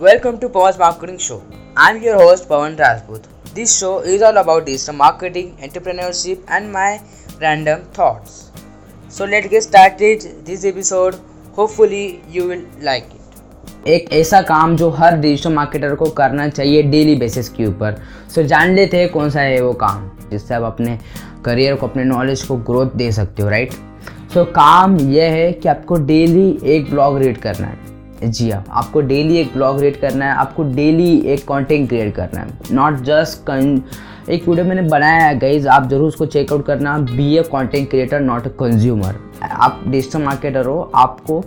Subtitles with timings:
[0.00, 1.42] Welcome to Pawan's Marketing Show.
[1.76, 3.24] I'm your host Pawan Rajput.
[3.54, 7.02] This show is all about digital marketing, entrepreneurship, and my
[7.38, 8.50] random thoughts.
[9.10, 11.18] So let's get started this episode.
[11.52, 13.42] Hopefully you will like it.
[13.88, 18.00] एक ऐसा काम जो हर digital marketer को करना चाहिए daily basis के ऊपर
[18.34, 20.98] सो जान लेते हैं कौन सा है वो काम जिससे आप अपने
[21.44, 23.74] करियर को अपने नॉलेज को ग्रोथ दे सकते हो राइट
[24.34, 27.90] सो काम यह है कि आपको डेली एक ब्लॉग रीड करना है
[28.22, 32.40] जी हाँ आपको डेली एक ब्लॉग रीड करना है, आपको डेली एक कंटेंट क्रिएट करना
[32.40, 33.50] है। नॉट जस्ट
[34.30, 38.20] एक वीडियो मैंने बनाया है गाइज़ आप ज़रूर उसको चेकआउट करना। Be a content creator
[38.20, 41.40] not a consumer आप डिजिटल मार्केटर हो, आपको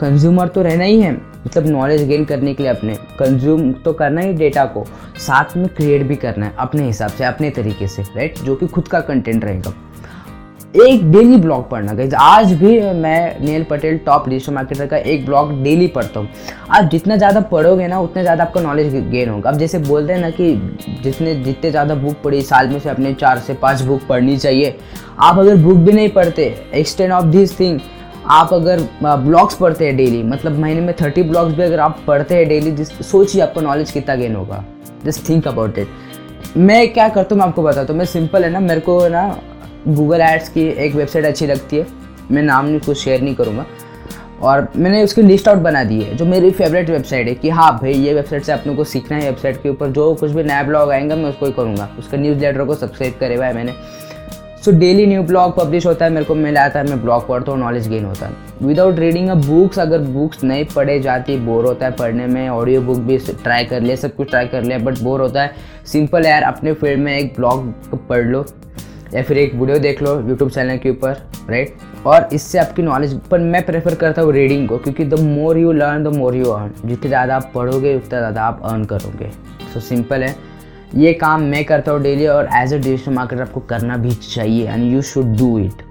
[0.00, 4.20] कंज्यूमर तो रहना ही है मतलब नॉलेज गेन करने के लिए अपने। कंज्यूम तो करना
[4.20, 4.84] ही डेटा को,
[5.18, 8.66] साथ में क्रिएट भी करना है, अपने हिसाब से, अपने तरीके से राइट जो कि
[8.66, 9.72] खुद का कंटेंट रहेगा।
[10.74, 15.24] एक डेली ब्लॉग पढ़ना गई आज भी मैं Neil Patel top digital marketer का एक
[15.26, 16.28] ब्लॉग डेली पढ़ता हूँ।
[16.70, 20.20] आप जितना ज़्यादा पढ़ोगे ना, उतना ज़्यादा आपका नॉलेज गेन होगा। अब जैसे बोलते हैं
[20.20, 20.54] ना कि
[21.02, 24.76] जितने जितने ज़्यादा बुक पढ़ी, साल में से अपने चार से पाँच बुक पढ़नी चाहिए।
[25.20, 27.80] आप अगर बुक भी नहीं पढ़ते एक्सटेंड ऑफ़ दिस थिंग
[28.30, 32.36] आप अगर ब्लॉग्स पढ़ते हैं डेली मतलब महीने में थर्टी ब्लॉग्स भी अगर आप पढ़ते
[32.36, 34.64] हैं डेली जिस, सोचिए आपका नॉलेज कितना गेन होगा।
[35.04, 35.88] जस्ट थिंक अबाउट इट
[36.56, 39.28] मैं क्या करता हूँ, मैं आपको बताता हूँ। मैं सिंपल है ना, मेरे को ना
[39.86, 41.86] गूगल एड्स की एक वेबसाइट अच्छी लगती है।
[42.30, 43.66] मैं नाम नहीं, कुछ शेयर नहीं करूँगा।
[44.42, 47.70] और मैंने उसकी लिस्ट आउट बना दी है, जो मेरी फेवरेट वेबसाइट है कि हाँ
[47.78, 50.62] भाई, ये वेबसाइट से अपने को सीखना है वेबसाइट के ऊपर जो कुछ भी नया
[50.62, 53.74] ब्लॉग आएगा, मैं उसको ही करूँगा। उसका न्यूज़ लेटर को सब्सक्राइब करे हुआ है मैंने।
[54.64, 57.52] So daily new blog publish होता है, मेरे को मिल आता है, मैं ब्लॉग पढ़ता
[57.52, 58.32] हूँ नॉलेज गेन होता है।
[58.62, 62.80] विदाउट रीडिंग अ बुक्स अगर बुक्स नहीं पढ़े जाती बोर होता है पढ़ने में ऑडियो
[62.82, 65.52] बुक भी ट्राई कर लिया, सब कुछ ट्राई कर लिया बट बोर होता है
[65.86, 67.72] सिंपल यार, अपने फ़ील्ड में एक ब्लॉग
[68.08, 68.44] पढ़ लो।
[69.14, 73.18] या फिर एक वीडियो देख लो यूट्यूब चैनल के ऊपर राइट और इससे आपकी नॉलेज
[73.30, 76.50] पर मैं प्रेफर करता हूँ रीडिंग को, क्योंकि the more you learn the more you
[76.50, 79.30] earn जितने ज़्यादा आप पढ़ोगे, उतना ज़्यादा आप अर्न करोगे.
[79.74, 80.34] सो सिंपल है.
[80.96, 84.68] ये काम मैं करता हूँ डेली और एज अ डिजिटल मार्केटर आपको करना भी चाहिए
[84.68, 85.82] and you should do it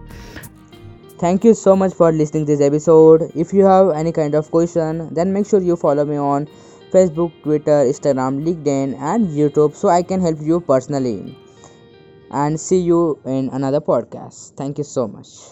[1.24, 5.08] thank you so much for listening this episode if you have any kind of question
[5.14, 6.46] then make sure you follow me on
[6.94, 11.16] Facebook Twitter Instagram LinkedIn and YouTube so I can help you personally
[12.34, 14.56] and see you in another podcast.
[14.58, 15.52] Thank you so much.